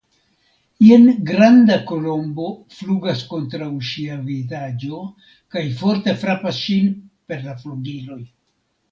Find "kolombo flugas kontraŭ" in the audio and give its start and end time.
1.89-3.67